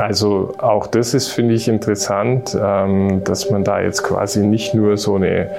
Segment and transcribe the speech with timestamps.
[0.00, 4.96] Also auch das ist, finde ich, interessant, ähm, dass man da jetzt quasi nicht nur
[4.96, 5.50] so eine,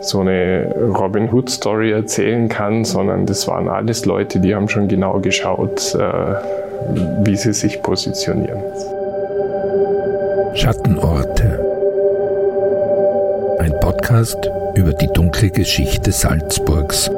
[0.00, 5.18] so eine Robin Hood-Story erzählen kann, sondern das waren alles Leute, die haben schon genau
[5.18, 5.98] geschaut, äh,
[7.24, 8.62] wie sie sich positionieren.
[10.54, 11.58] Schattenorte.
[13.58, 17.10] Ein Podcast über die dunkle Geschichte Salzburgs.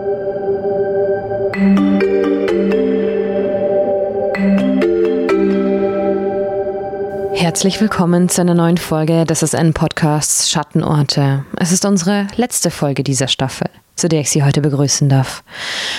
[7.46, 11.44] Herzlich willkommen zu einer neuen Folge des SN Podcasts Schattenorte.
[11.56, 15.44] Es ist unsere letzte Folge dieser Staffel, zu der ich Sie heute begrüßen darf.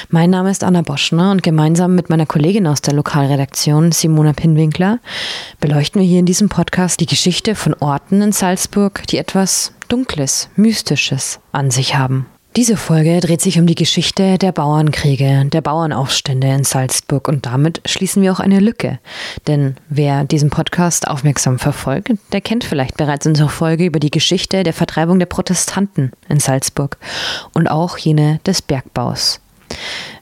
[0.09, 5.00] Mein Name ist Anna Boschner und gemeinsam mit meiner Kollegin aus der Lokalredaktion Simona Pinwinkler
[5.62, 10.50] beleuchten wir hier in diesem Podcast die Geschichte von Orten in Salzburg, die etwas Dunkles,
[10.58, 12.26] Mystisches an sich haben.
[12.56, 17.81] Diese Folge dreht sich um die Geschichte der Bauernkriege, der Bauernaufstände in Salzburg und damit
[17.86, 18.98] schließen wir auch eine Lücke.
[19.45, 24.64] Denn wer diesen Podcast aufmerksam verfolgt, der kennt vielleicht bereits unsere Folge über die Geschichte
[24.64, 26.98] der Vertreibung der Protestanten in Salzburg
[27.54, 29.39] und auch jene des Bergbaus.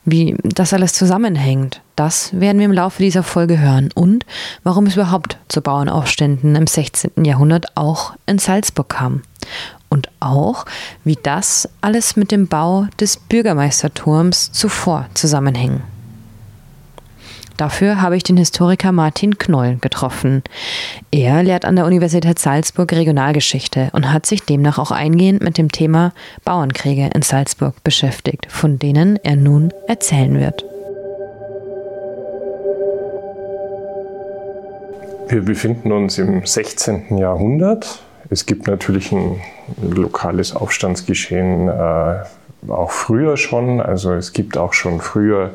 [0.03, 4.25] Wie das alles zusammenhängt, das werden wir im Laufe dieser Folge hören und
[4.63, 7.23] warum es überhaupt zu Bauernaufständen im 16.
[7.23, 9.21] Jahrhundert auch in Salzburg kam
[9.95, 10.65] und auch,
[11.05, 15.81] wie das alles mit dem Bau des Bürgermeisterturms zuvor zusammenhing.
[17.55, 20.43] Dafür habe ich den Historiker Martin Knoll getroffen.
[21.11, 25.71] Er lehrt an der Universität Salzburg Regionalgeschichte und hat sich demnach auch eingehend mit dem
[25.71, 26.11] Thema
[26.43, 30.65] Bauernkriege in Salzburg beschäftigt, von denen er nun erzählen wird.
[35.29, 37.17] Wir befinden uns im 16.
[37.17, 39.39] Jahrhundert es gibt natürlich ein
[39.81, 42.15] lokales Aufstandsgeschehen äh,
[42.69, 43.81] auch früher schon.
[43.81, 45.51] Also es gibt auch schon früher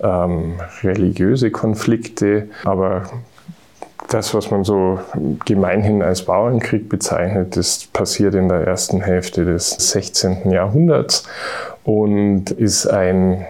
[0.00, 3.04] ähm, religiöse Konflikte, aber
[4.08, 5.00] das, was man so
[5.44, 10.50] gemeinhin als Bauernkrieg bezeichnet, das passiert in der ersten Hälfte des 16.
[10.50, 11.26] Jahrhunderts
[11.84, 13.46] und ist ein,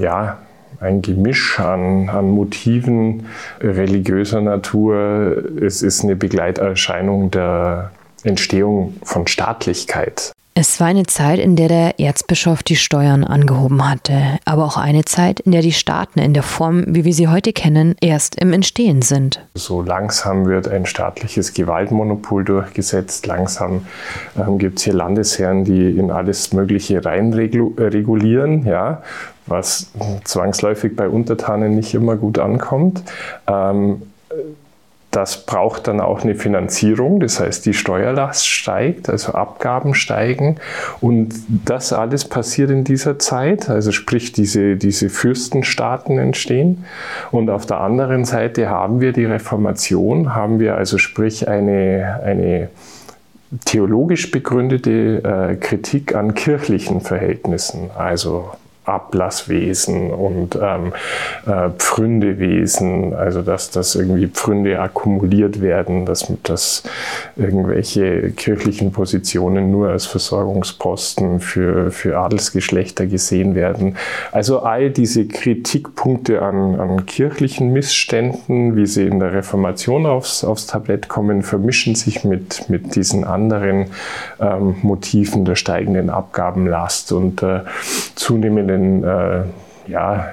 [0.00, 0.38] ja,
[0.80, 3.26] ein Gemisch an, an Motiven
[3.60, 5.44] religiöser Natur.
[5.60, 7.92] Es ist eine Begleiterscheinung der
[8.24, 10.32] Entstehung von Staatlichkeit.
[10.54, 15.06] Es war eine Zeit, in der der Erzbischof die Steuern angehoben hatte, aber auch eine
[15.06, 18.52] Zeit, in der die Staaten in der Form, wie wir sie heute kennen, erst im
[18.52, 19.40] Entstehen sind.
[19.54, 23.86] So langsam wird ein staatliches Gewaltmonopol durchgesetzt, langsam
[24.36, 29.02] ähm, gibt es hier Landesherren, die in alles Mögliche reinregulieren, ja,
[29.46, 29.90] was
[30.24, 33.02] zwangsläufig bei Untertanen nicht immer gut ankommt.
[33.48, 34.02] Ähm,
[35.12, 40.56] das braucht dann auch eine Finanzierung, das heißt, die Steuerlast steigt, also Abgaben steigen.
[41.02, 41.34] Und
[41.66, 46.86] das alles passiert in dieser Zeit, also sprich, diese, diese Fürstenstaaten entstehen.
[47.30, 52.70] Und auf der anderen Seite haben wir die Reformation, haben wir also sprich eine, eine
[53.66, 58.50] theologisch begründete äh, Kritik an kirchlichen Verhältnissen, also
[58.84, 60.92] Ablasswesen und ähm,
[61.46, 66.82] äh, Pfründewesen, also dass, dass irgendwie Pfründe akkumuliert werden, dass, dass
[67.36, 73.96] irgendwelche kirchlichen Positionen nur als Versorgungsposten für, für Adelsgeschlechter gesehen werden.
[74.32, 80.66] Also all diese Kritikpunkte an, an kirchlichen Missständen, wie sie in der Reformation aufs, aufs
[80.66, 83.86] Tablett kommen, vermischen sich mit, mit diesen anderen
[84.40, 87.60] ähm, Motiven der steigenden Abgabenlast und äh,
[88.16, 90.32] zunehmenden fehlenden äh, ja,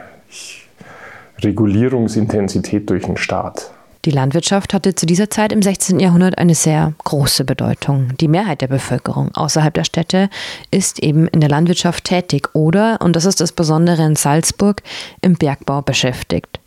[1.41, 3.71] Regulierungsintensität durch den Staat.
[4.05, 5.99] Die Landwirtschaft hatte zu dieser Zeit im 16.
[5.99, 8.15] Jahrhundert eine sehr große Bedeutung.
[8.17, 10.29] Die Mehrheit der Bevölkerung außerhalb der Städte
[10.71, 14.83] ist eben in der Landwirtschaft tätig oder, und das ist das Besondere in Salzburg,
[15.21, 16.61] im Bergbau beschäftigt.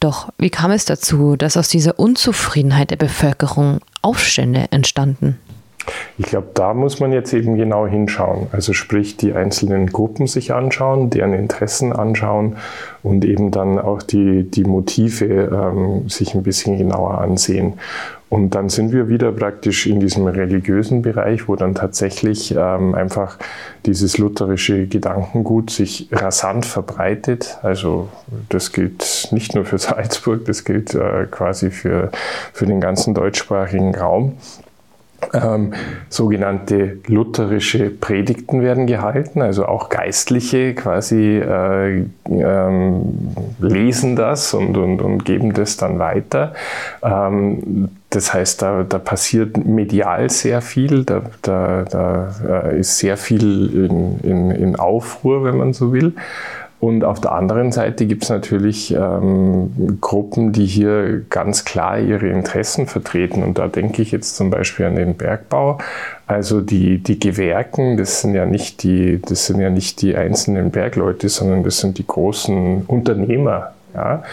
[0.00, 5.38] Doch wie kam es dazu, dass aus dieser Unzufriedenheit der Bevölkerung Aufstände entstanden?
[6.18, 8.48] Ich glaube, da muss man jetzt eben genau hinschauen.
[8.52, 12.56] Also sprich, die einzelnen Gruppen sich anschauen, deren Interessen anschauen
[13.02, 17.74] und eben dann auch die, die Motive ähm, sich ein bisschen genauer ansehen.
[18.32, 23.36] Und dann sind wir wieder praktisch in diesem religiösen Bereich, wo dann tatsächlich ähm, einfach
[23.84, 27.58] dieses lutherische Gedankengut sich rasant verbreitet.
[27.62, 28.08] Also
[28.48, 32.10] das gilt nicht nur für Salzburg, das gilt äh, quasi für,
[32.54, 34.38] für den ganzen deutschsprachigen Raum.
[35.32, 35.72] Ähm,
[36.08, 45.00] sogenannte lutherische Predigten werden gehalten, also auch Geistliche quasi äh, ähm, lesen das und, und,
[45.00, 46.54] und geben das dann weiter.
[47.02, 53.16] Ähm, das heißt, da, da passiert medial sehr viel, da, da, da äh, ist sehr
[53.16, 56.14] viel in, in, in Aufruhr, wenn man so will.
[56.82, 62.26] Und auf der anderen Seite gibt es natürlich ähm, Gruppen, die hier ganz klar ihre
[62.26, 63.44] Interessen vertreten.
[63.44, 65.78] Und da denke ich jetzt zum Beispiel an den Bergbau.
[66.26, 70.72] Also die, die Gewerken, das sind ja nicht die, das sind ja nicht die einzelnen
[70.72, 73.74] Bergleute, sondern das sind die großen Unternehmer.
[73.94, 74.24] Ja?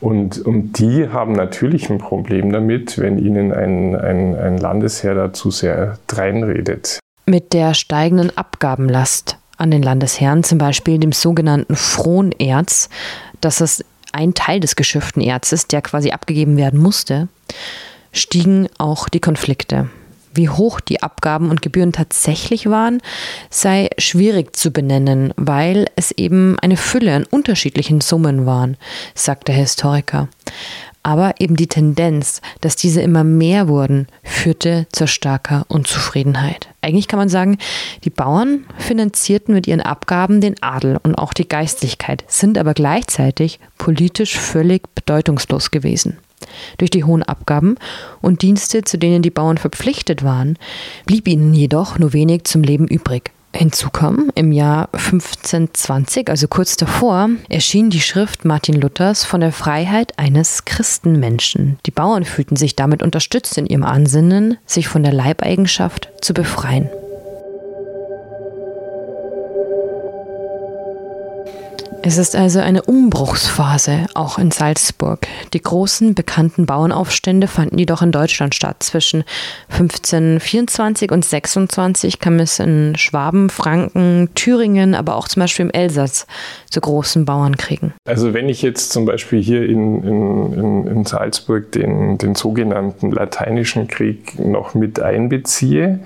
[0.00, 5.32] Und, und die haben natürlich ein Problem damit, wenn ihnen ein, ein, ein Landesherr da
[5.32, 7.00] zu sehr dreinredet.
[7.26, 12.88] Mit der steigenden Abgabenlast an den Landesherren, zum Beispiel dem sogenannten Fronerz.
[13.40, 17.28] Das ist ein Teil des geschifften Erzes, der quasi abgegeben werden musste,
[18.12, 19.90] stiegen auch die Konflikte.
[20.32, 23.00] Wie hoch die Abgaben und Gebühren tatsächlich waren,
[23.48, 28.76] sei schwierig zu benennen, weil es eben eine Fülle an unterschiedlichen Summen waren,
[29.14, 30.28] sagt der Historiker
[31.06, 36.66] aber eben die Tendenz, dass diese immer mehr wurden, führte zur starker Unzufriedenheit.
[36.82, 37.58] Eigentlich kann man sagen,
[38.02, 43.60] die Bauern finanzierten mit ihren Abgaben den Adel und auch die Geistlichkeit, sind aber gleichzeitig
[43.78, 46.18] politisch völlig bedeutungslos gewesen.
[46.78, 47.76] Durch die hohen Abgaben
[48.20, 50.58] und Dienste, zu denen die Bauern verpflichtet waren,
[51.04, 53.30] blieb ihnen jedoch nur wenig zum Leben übrig.
[53.56, 59.52] Hinzu kam, im Jahr 1520, also kurz davor, erschien die Schrift Martin Luthers von der
[59.52, 61.78] Freiheit eines Christenmenschen.
[61.86, 66.90] Die Bauern fühlten sich damit unterstützt in ihrem Ansinnen, sich von der Leibeigenschaft zu befreien.
[72.08, 75.26] Es ist also eine Umbruchsphase, auch in Salzburg.
[75.52, 78.76] Die großen bekannten Bauernaufstände fanden jedoch in Deutschland statt.
[78.84, 79.24] Zwischen
[79.70, 86.28] 1524 und 26 kam es in Schwaben, Franken, Thüringen, aber auch zum Beispiel im Elsass
[86.70, 87.92] zu großen Bauernkriegen.
[88.04, 93.88] Also wenn ich jetzt zum Beispiel hier in, in, in Salzburg den, den sogenannten Lateinischen
[93.88, 95.98] Krieg noch mit einbeziehe,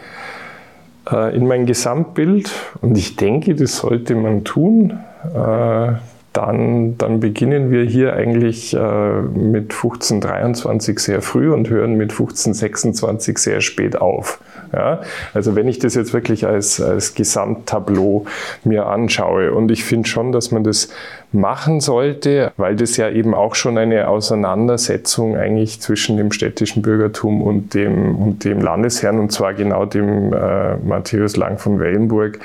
[1.13, 2.51] äh, in mein Gesamtbild,
[2.81, 4.99] und ich denke, das sollte man tun,
[5.35, 5.93] äh,
[6.33, 13.37] dann, dann beginnen wir hier eigentlich äh, mit 1523 sehr früh und hören mit 1526
[13.39, 14.41] sehr spät auf.
[14.73, 15.01] Ja?
[15.35, 18.27] Also wenn ich das jetzt wirklich als, als Gesamttableau
[18.63, 20.91] mir anschaue und ich finde schon, dass man das
[21.33, 27.43] machen sollte, weil das ja eben auch schon eine Auseinandersetzung eigentlich zwischen dem städtischen Bürgertum
[27.43, 32.41] und dem, und dem Landesherrn, und zwar genau dem äh, Matthäus Lang von Wellenburg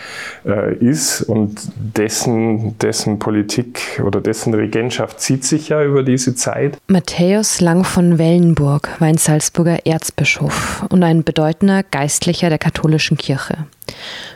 [0.45, 1.21] äh, ist.
[1.21, 6.77] Und dessen, dessen Politik oder dessen Regentschaft zieht sich ja über diese Zeit.
[6.87, 13.57] Matthäus Lang von Wellenburg war ein Salzburger Erzbischof und ein bedeutender Geistlicher der katholischen Kirche.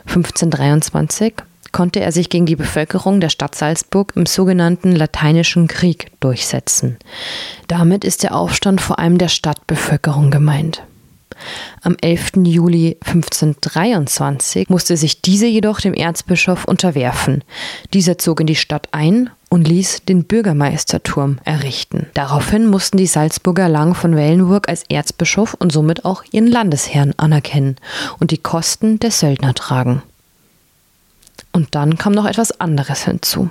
[0.06, 1.34] 1523
[1.72, 6.98] konnte er sich gegen die Bevölkerung der Stadt Salzburg im sogenannten Lateinischen Krieg durchsetzen.
[7.68, 10.82] Damit ist der Aufstand vor allem der Stadtbevölkerung gemeint.
[11.82, 12.32] Am 11.
[12.44, 17.42] Juli 1523 musste sich diese jedoch dem Erzbischof unterwerfen.
[17.94, 22.06] Dieser zog in die Stadt ein und ließ den Bürgermeisterturm errichten.
[22.14, 27.76] Daraufhin mussten die Salzburger Lang von Wellenburg als Erzbischof und somit auch ihren Landesherrn anerkennen
[28.18, 30.02] und die Kosten der Söldner tragen.
[31.52, 33.50] Und dann kam noch etwas anderes hinzu.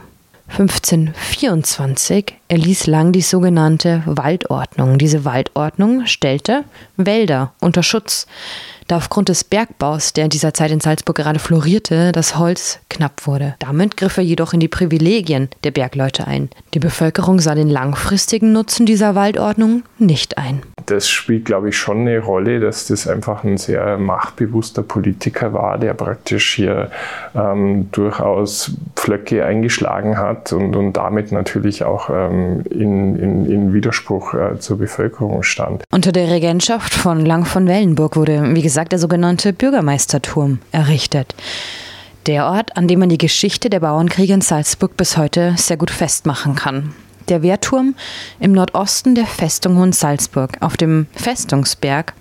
[0.50, 4.98] 1524 erließ Lang die sogenannte Waldordnung.
[4.98, 6.64] Diese Waldordnung stellte
[6.98, 8.26] Wälder unter Schutz
[8.90, 13.28] da aufgrund des Bergbaus, der in dieser Zeit in Salzburg gerade florierte, das Holz knapp
[13.28, 13.56] wurde.
[13.60, 16.50] Damit griff er jedoch in die Privilegien der Bergleute ein.
[16.74, 20.64] Die Bevölkerung sah den langfristigen Nutzen dieser Waldordnung nicht ein.
[20.90, 25.78] Das spielt, glaube ich, schon eine Rolle, dass das einfach ein sehr machtbewusster Politiker war,
[25.78, 26.90] der praktisch hier
[27.36, 34.34] ähm, durchaus Pflöcke eingeschlagen hat und, und damit natürlich auch ähm, in, in, in, Widerspruch
[34.34, 35.84] äh, zur Bevölkerung stand.
[35.92, 41.36] Unter der Regentschaft von Lang von Wellenburg wurde, wie gesagt, gesagt, der sogenannte Bürgermeisterturm errichtet.
[42.28, 45.92] Der Ort, an dem man die Geschichte der Bauernkriege in Salzburg bis heute sehr gut
[45.92, 46.94] festmachen kann.
[47.30, 47.94] Der Wehrturm
[48.40, 52.14] im Nordosten der Festung Hohensalzburg auf dem Festungsberg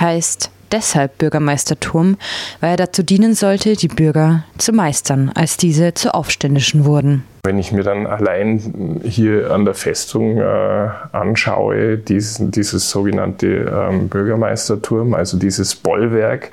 [0.00, 2.16] heißt deshalb Bürgermeisterturm,
[2.60, 7.22] weil er dazu dienen sollte, die Bürger zu meistern, als diese zu Aufständischen wurden.
[7.44, 14.08] Wenn ich mir dann allein hier an der Festung äh, anschaue, diesen, dieses sogenannte ähm,
[14.08, 16.50] Bürgermeisterturm, also dieses Bollwerk,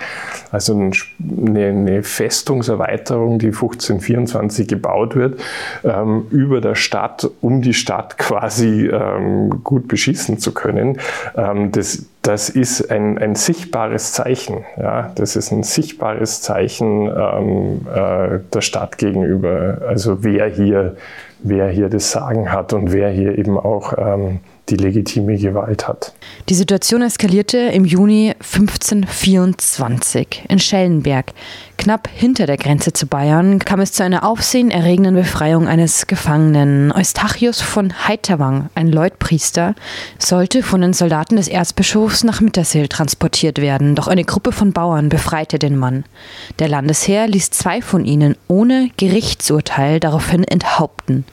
[0.52, 0.74] also
[1.20, 5.40] eine, Festungserweiterung, die 1524 gebaut wird,
[5.84, 11.00] ähm, über der Stadt, um die Stadt quasi ähm, gut beschießen zu können,
[11.36, 14.66] ähm, das das ist ein, ein sichtbares Zeichen.
[14.76, 15.14] Ja?
[15.16, 19.78] Das ist ein sichtbares Zeichen ähm, äh, der Stadt gegenüber.
[19.88, 20.98] Also wer hier,
[21.40, 26.14] wer hier das Sagen hat und wer hier eben auch ähm, die legitime Gewalt hat.
[26.50, 31.32] Die Situation eskalierte im Juni 1524 in Schellenberg.
[31.78, 36.92] Knapp hinter der Grenze zu Bayern kam es zu einer aufsehenerregenden Befreiung eines Gefangenen.
[36.92, 39.76] Eustachius von Heiterwang, ein Leutpriester,
[40.18, 45.10] sollte von den Soldaten des Erzbischofs nach Mittersill transportiert werden, doch eine Gruppe von Bauern
[45.10, 46.04] befreite den Mann.
[46.60, 51.26] Der Landesherr ließ zwei von ihnen ohne Gerichtsurteil daraufhin enthaupten.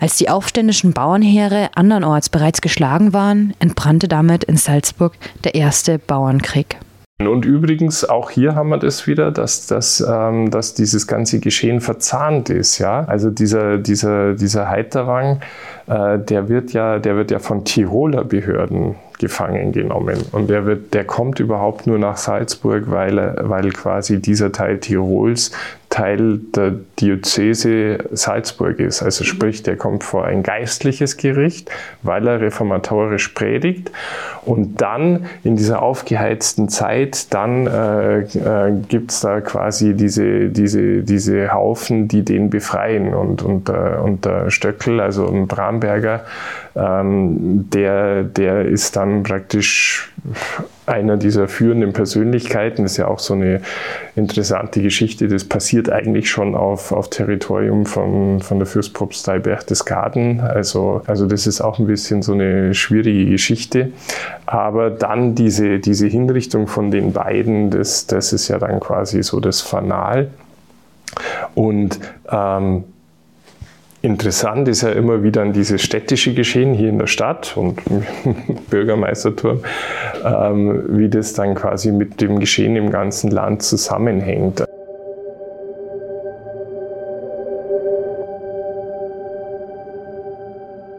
[0.00, 6.78] Als die aufständischen Bauernheere andernorts bereits geschlagen waren, entbrannte damit in Salzburg der erste Bauernkrieg.
[7.20, 11.80] Und übrigens, auch hier haben wir das wieder, dass, dass, ähm, dass dieses ganze Geschehen
[11.80, 12.78] verzahnt ist.
[12.78, 13.04] Ja?
[13.06, 15.40] Also dieser, dieser, dieser Heiterwang,
[15.88, 20.18] äh, der, wird ja, der wird ja von Tiroler Behörden gefangen genommen.
[20.30, 25.50] Und der, wird, der kommt überhaupt nur nach Salzburg, weil, weil quasi dieser Teil Tirols
[25.90, 29.02] Teil der Diözese Salzburg ist.
[29.02, 31.70] Also sprich, der kommt vor ein geistliches Gericht,
[32.02, 33.90] weil er reformatorisch predigt.
[34.44, 41.02] Und dann in dieser aufgeheizten Zeit, dann äh, äh, gibt es da quasi diese, diese,
[41.02, 43.14] diese Haufen, die den befreien.
[43.14, 46.24] Und, und, äh, und der Stöckel, also ein Bramberger,
[46.76, 50.12] ähm, der, der ist dann praktisch
[50.88, 52.82] einer dieser führenden Persönlichkeiten.
[52.82, 53.60] Das ist ja auch so eine
[54.16, 55.28] interessante Geschichte.
[55.28, 60.40] Das passiert eigentlich schon auf, auf Territorium von, von der Fürstpropstei Berchtesgaden.
[60.40, 63.92] Also, also das ist auch ein bisschen so eine schwierige Geschichte.
[64.46, 69.40] Aber dann diese, diese Hinrichtung von den beiden, das, das ist ja dann quasi so
[69.40, 70.28] das Fanal.
[71.54, 71.98] Und
[72.30, 72.84] ähm,
[74.00, 77.80] Interessant ist ja immer wieder dieses städtische Geschehen hier in der Stadt und
[78.70, 79.60] Bürgermeisterturm,
[80.24, 84.64] ähm, wie das dann quasi mit dem Geschehen im ganzen Land zusammenhängt.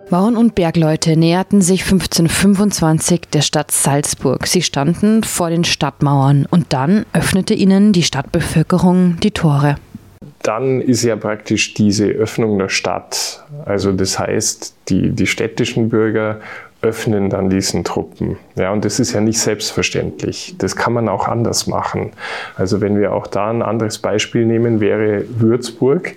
[0.09, 4.45] Bauern und Bergleute näherten sich 1525 der Stadt Salzburg.
[4.47, 9.75] Sie standen vor den Stadtmauern und dann öffnete ihnen die Stadtbevölkerung die Tore
[10.43, 13.43] dann ist ja praktisch diese Öffnung der Stadt.
[13.65, 16.39] Also das heißt, die, die städtischen Bürger
[16.81, 18.37] öffnen dann diesen Truppen.
[18.55, 20.55] Ja, und das ist ja nicht selbstverständlich.
[20.57, 22.11] Das kann man auch anders machen.
[22.55, 26.15] Also wenn wir auch da ein anderes Beispiel nehmen, wäre Würzburg.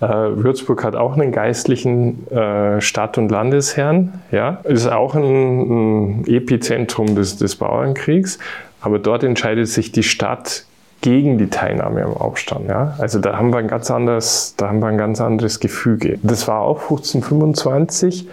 [0.00, 4.20] Äh, Würzburg hat auch einen geistlichen äh, Stadt- und Landesherrn.
[4.30, 8.38] Ja, ist auch ein, ein Epizentrum des, des Bauernkriegs.
[8.80, 10.66] Aber dort entscheidet sich die Stadt
[11.00, 12.68] gegen die Teilnahme am Aufstand.
[12.68, 12.96] Ja?
[12.98, 16.18] Also da haben wir ein ganz anderes, da haben wir ein ganz anderes Gefüge.
[16.22, 18.28] Das war auch 1525,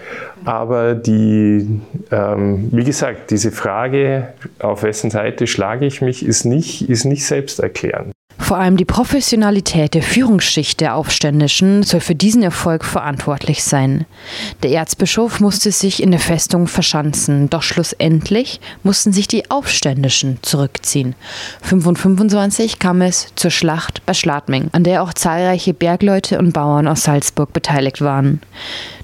[0.46, 4.30] aber die, ähm, wie gesagt, diese Frage,
[4.60, 8.13] auf wessen Seite schlage ich mich, ist nicht, ist nicht selbsterklärend.
[8.38, 14.06] Vor allem die Professionalität der Führungsschicht der Aufständischen soll für diesen Erfolg verantwortlich sein.
[14.64, 21.16] Der Erzbischof musste sich in der Festung verschanzen, doch schlussendlich mussten sich die Aufständischen zurückziehen.
[21.64, 27.04] 1525 kam es zur Schlacht bei Schladming, an der auch zahlreiche Bergleute und Bauern aus
[27.04, 28.42] Salzburg beteiligt waren.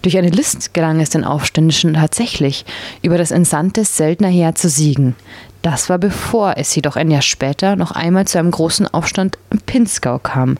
[0.02, 2.66] Durch eine List gelang es den Aufständischen tatsächlich,
[3.02, 5.16] über das entsandte Söldnerheer zu siegen.
[5.62, 9.60] Das war bevor es jedoch ein Jahr später noch einmal zu einem großen Aufstand im
[9.60, 10.58] Pinzgau kam,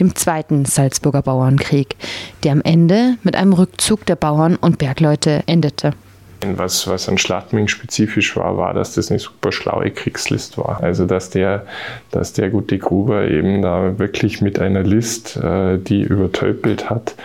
[0.00, 1.96] dem zweiten Salzburger Bauernkrieg,
[2.44, 5.92] der am Ende mit einem Rückzug der Bauern und Bergleute endete.
[6.40, 10.80] Was, was an Schladming spezifisch war, war, dass das eine super schlaue Kriegslist war.
[10.82, 11.66] Also dass der,
[12.12, 17.16] dass der gute Gruber eben da wirklich mit einer List, äh, die übertölpelt hat.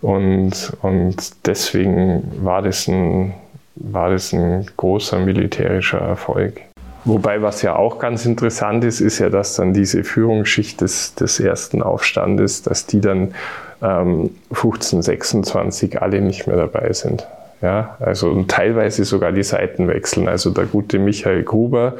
[0.00, 3.34] Und, und deswegen war das ein
[3.76, 6.60] war das ein großer militärischer Erfolg.
[7.04, 11.38] Wobei, was ja auch ganz interessant ist, ist ja, dass dann diese Führungsschicht des, des
[11.38, 13.34] ersten Aufstandes, dass die dann
[13.82, 17.26] ähm, 1526 alle nicht mehr dabei sind.
[17.62, 20.28] Ja, also und teilweise sogar die Seiten wechseln.
[20.28, 21.94] Also der gute Michael Gruber,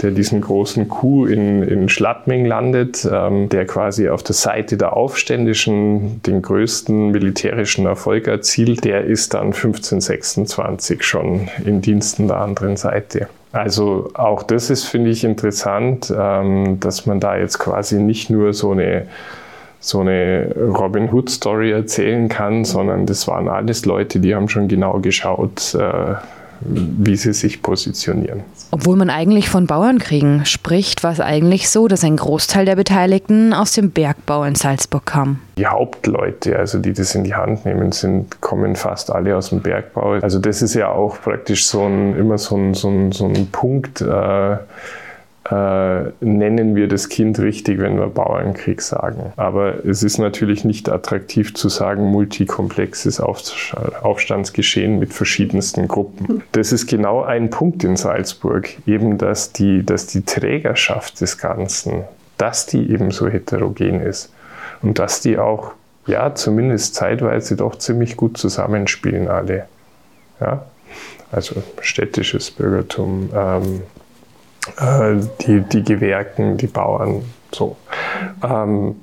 [0.00, 4.96] der diesen großen Coup in, in Schladming landet, ähm, der quasi auf der Seite der
[4.96, 12.76] Aufständischen den größten militärischen Erfolg erzielt, der ist dann 1526 schon in Diensten der anderen
[12.76, 13.28] Seite.
[13.52, 18.52] Also auch das ist, finde ich, interessant, ähm, dass man da jetzt quasi nicht nur
[18.52, 19.06] so eine,
[19.80, 25.00] so eine Robin Hood-Story erzählen kann, sondern das waren alles Leute, die haben schon genau
[25.00, 26.14] geschaut, äh,
[26.62, 28.42] wie sie sich positionieren.
[28.70, 33.54] Obwohl man eigentlich von Bauernkriegen spricht, war es eigentlich so, dass ein Großteil der Beteiligten
[33.54, 35.38] aus dem Bergbau in Salzburg kam.
[35.56, 39.60] Die Hauptleute, also die das in die Hand nehmen, sind, kommen fast alle aus dem
[39.60, 40.18] Bergbau.
[40.20, 43.48] Also das ist ja auch praktisch so ein, immer so ein, so ein, so ein
[43.50, 44.56] Punkt, äh,
[45.50, 49.32] äh, nennen wir das Kind richtig, wenn wir Bauernkrieg sagen.
[49.36, 56.44] Aber es ist natürlich nicht attraktiv zu sagen, multikomplexes Aufstandsgeschehen mit verschiedensten Gruppen.
[56.52, 62.04] Das ist genau ein Punkt in Salzburg, eben dass die, dass die Trägerschaft des Ganzen,
[62.38, 64.32] dass die eben so heterogen ist
[64.82, 65.72] und dass die auch,
[66.06, 69.66] ja, zumindest zeitweise doch ziemlich gut zusammenspielen alle.
[70.40, 70.64] Ja?
[71.32, 73.82] Also städtisches Bürgertum, ähm,
[74.78, 77.76] äh, die, die Gewerken, die Bauern, so.
[78.42, 78.96] Ähm,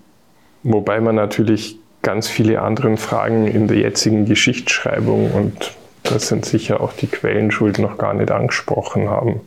[0.63, 5.73] wobei man natürlich ganz viele andere Fragen in der jetzigen Geschichtsschreibung und
[6.03, 9.41] das sind sicher auch die Quellenschuld noch gar nicht angesprochen haben.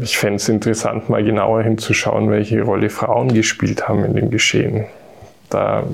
[0.00, 4.86] Ich fände es interessant, mal genauer hinzuschauen, welche Rolle Frauen gespielt haben in dem Geschehen.
[5.50, 5.84] Da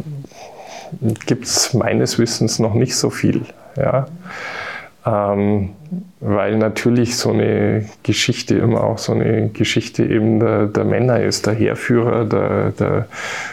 [1.27, 3.43] gibt es meines Wissens noch nicht so viel.
[3.77, 4.07] Ja.
[5.07, 5.71] Ähm,
[6.21, 11.47] weil natürlich so eine Geschichte immer auch so eine Geschichte eben der, der Männer ist,
[11.47, 13.09] der Heerführer, der, der,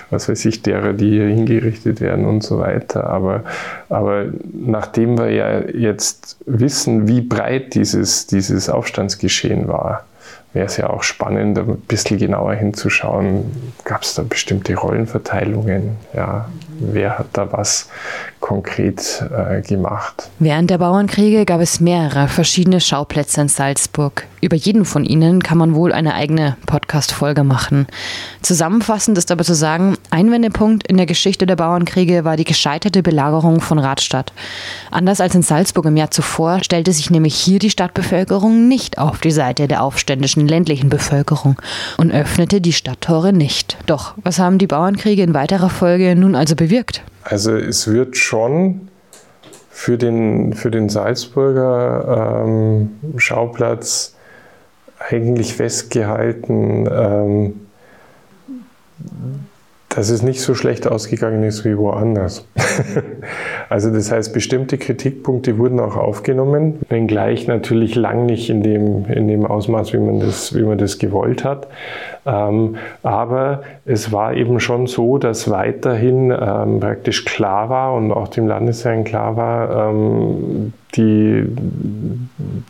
[0.09, 3.09] was weiß ich, derer, die hier hingerichtet werden und so weiter.
[3.09, 3.43] Aber,
[3.89, 10.05] aber nachdem wir ja jetzt wissen, wie breit dieses, dieses Aufstandsgeschehen war,
[10.53, 16.49] wäre es ja auch spannend, ein bisschen genauer hinzuschauen, gab es da bestimmte Rollenverteilungen, ja,
[16.79, 17.89] wer hat da was
[18.39, 20.29] konkret äh, gemacht.
[20.39, 24.27] Während der Bauernkriege gab es mehrere verschiedene Schauplätze in Salzburg.
[24.41, 27.85] Über jeden von ihnen kann man wohl eine eigene Podcast-Folge machen.
[28.41, 33.03] Zusammenfassend ist aber zu sagen, ein Wendepunkt in der Geschichte der Bauernkriege war die gescheiterte
[33.03, 34.33] Belagerung von Radstadt.
[34.89, 39.19] Anders als in Salzburg im Jahr zuvor stellte sich nämlich hier die Stadtbevölkerung nicht auf
[39.19, 41.61] die Seite der aufständischen ländlichen Bevölkerung
[41.97, 43.77] und öffnete die Stadttore nicht.
[43.85, 47.03] Doch, was haben die Bauernkriege in weiterer Folge nun also bewirkt?
[47.23, 48.89] Also es wird schon
[49.69, 54.15] für den, für den Salzburger ähm, Schauplatz
[55.09, 57.53] eigentlich festgehalten, ähm,
[59.89, 62.47] dass es nicht so schlecht ausgegangen ist wie woanders.
[63.69, 69.27] also das heißt, bestimmte Kritikpunkte wurden auch aufgenommen, wenngleich natürlich lang nicht in dem, in
[69.27, 71.67] dem Ausmaß, wie man das, wie man das gewollt hat.
[72.25, 78.29] Ähm, aber es war eben schon so, dass weiterhin ähm, praktisch klar war und auch
[78.29, 81.45] dem Landesherrn klar war, ähm, die,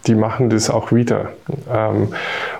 [0.06, 1.30] die machen das auch wieder.
[1.72, 2.10] Ähm,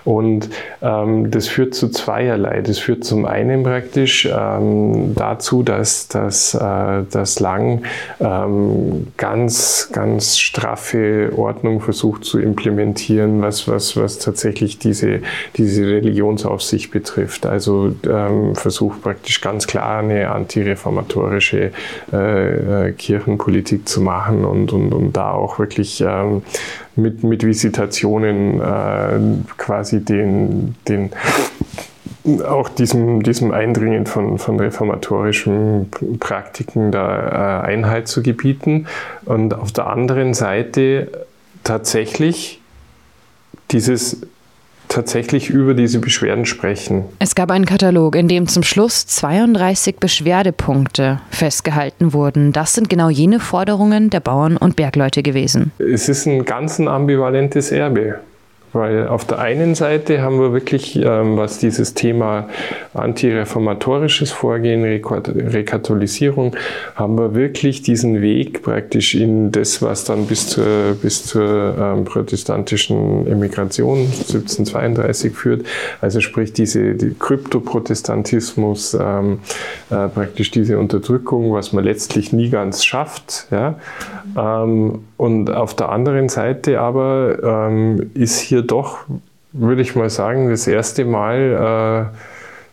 [0.04, 0.48] und
[0.80, 2.60] ähm, das führt zu zweierlei.
[2.62, 7.82] Das führt zum einen praktisch ähm, dazu, dass, dass, äh, dass Lang
[8.20, 15.20] ähm, ganz, ganz straffe Ordnung versucht zu implementieren, was, was, was tatsächlich diese,
[15.56, 17.46] diese Religionsaufsicht betrifft.
[17.46, 21.70] Also ähm, versucht praktisch ganz klar eine antireformatorische
[22.12, 26.42] äh, äh, Kirchenpolitik zu machen und, und, und da auch wirklich ähm,
[26.96, 29.18] mit, mit Visitationen äh,
[29.56, 31.10] quasi den, den
[32.44, 38.86] auch diesem, diesem Eindringen von, von reformatorischen Praktiken da äh, Einhalt zu gebieten.
[39.24, 41.26] Und auf der anderen Seite
[41.64, 42.60] tatsächlich
[43.70, 44.26] dieses
[44.92, 47.04] tatsächlich über diese Beschwerden sprechen.
[47.18, 52.52] Es gab einen Katalog, in dem zum Schluss 32 Beschwerdepunkte festgehalten wurden.
[52.52, 55.72] Das sind genau jene Forderungen der Bauern und Bergleute gewesen.
[55.78, 58.20] Es ist ein ganz ambivalentes Erbe.
[58.72, 62.48] Weil auf der einen Seite haben wir wirklich, ähm, was dieses Thema
[62.94, 66.56] antireformatorisches Vorgehen, Rekatholisierung,
[66.94, 72.04] haben wir wirklich diesen Weg praktisch in das, was dann bis zur, bis zur ähm,
[72.04, 75.66] protestantischen Emigration 1732 führt.
[76.00, 79.40] Also sprich diese die Kryptoprotestantismus, ähm,
[79.90, 83.48] äh, praktisch diese Unterdrückung, was man letztlich nie ganz schafft.
[83.50, 83.78] Ja?
[84.36, 88.98] Ähm, und auf der anderen Seite aber ähm, ist hier doch,
[89.52, 92.16] würde ich mal sagen, das erste Mal äh,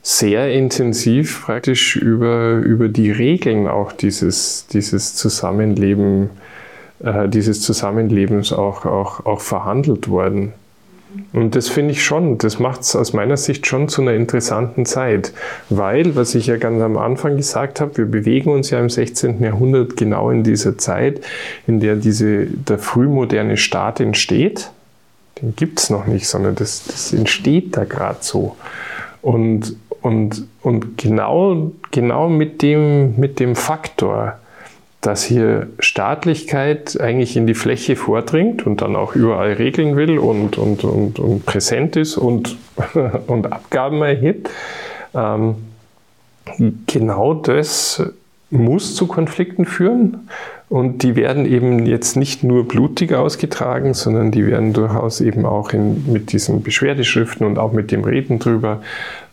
[0.02, 6.30] sehr intensiv praktisch über, über die Regeln auch dieses, dieses Zusammenleben,
[7.04, 10.54] äh, dieses Zusammenlebens auch, auch, auch verhandelt worden.
[11.34, 14.86] Und das finde ich schon, das macht es aus meiner Sicht schon zu einer interessanten
[14.86, 15.34] Zeit,
[15.70, 19.42] weil, was ich ja ganz am Anfang gesagt habe, wir bewegen uns ja im 16.
[19.42, 21.22] Jahrhundert genau in dieser Zeit,
[21.66, 24.70] in der diese, der frühmoderne Staat entsteht
[25.42, 28.56] den gibt es noch nicht, sondern das, das entsteht da gerade so.
[29.22, 34.40] Und, und, und genau, genau mit, dem, mit dem Faktor,
[35.02, 40.58] dass hier Staatlichkeit eigentlich in die Fläche vordringt und dann auch überall regeln will und,
[40.58, 42.58] und, und, und präsent ist und,
[43.28, 44.50] und Abgaben erhebt.
[45.14, 45.56] Ähm,
[46.88, 48.04] genau das
[48.50, 50.30] muss zu Konflikten führen.
[50.70, 55.72] Und die werden eben jetzt nicht nur blutig ausgetragen, sondern die werden durchaus eben auch
[55.72, 58.82] in, mit diesen Beschwerdeschriften und auch mit dem Reden drüber,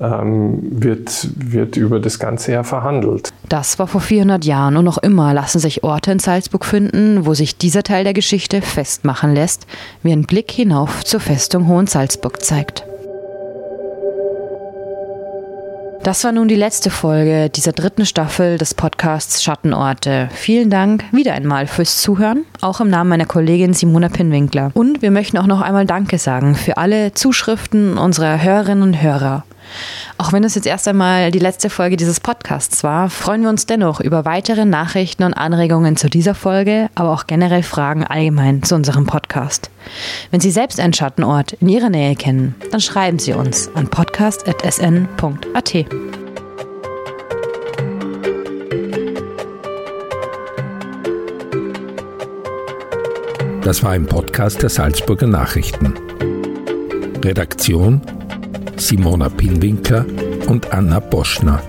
[0.00, 3.34] ähm, wird, wird über das ganze ja verhandelt.
[3.50, 7.34] Das war vor 400 Jahren und noch immer lassen sich Orte in Salzburg finden, wo
[7.34, 9.66] sich dieser Teil der Geschichte festmachen lässt,
[10.02, 12.86] wie ein Blick hinauf zur Festung Hohensalzburg zeigt.
[16.06, 20.28] Das war nun die letzte Folge dieser dritten Staffel des Podcasts Schattenorte.
[20.32, 24.70] Vielen Dank wieder einmal fürs Zuhören, auch im Namen meiner Kollegin Simona Pinwinkler.
[24.74, 29.42] Und wir möchten auch noch einmal Danke sagen für alle Zuschriften unserer Hörerinnen und Hörer.
[30.18, 33.66] Auch wenn es jetzt erst einmal die letzte Folge dieses Podcasts war, freuen wir uns
[33.66, 38.74] dennoch über weitere Nachrichten und Anregungen zu dieser Folge, aber auch generell Fragen allgemein zu
[38.74, 39.70] unserem Podcast.
[40.30, 45.86] Wenn Sie selbst einen Schattenort in Ihrer Nähe kennen, dann schreiben Sie uns an podcast.sn.at.
[53.62, 55.92] Das war ein Podcast der Salzburger Nachrichten.
[57.24, 58.00] Redaktion
[58.76, 60.06] Simona Pinwinkler
[60.48, 61.62] und Anna Boschner.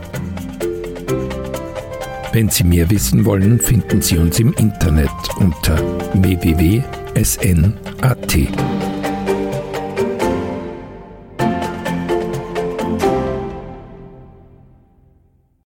[2.33, 5.77] Wenn Sie mehr wissen wollen, finden Sie uns im Internet unter
[6.13, 6.87] www.sn.at.